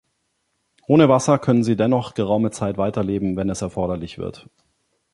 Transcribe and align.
Ohne 0.87 1.09
Wasser 1.09 1.37
können 1.37 1.63
sie 1.63 1.75
dennoch 1.75 2.15
geraume 2.15 2.49
Zeit 2.49 2.79
weiterleben, 2.79 3.37
wenn 3.37 3.51
es 3.51 3.61
erforderlich 3.61 4.17
wird. 4.17 4.49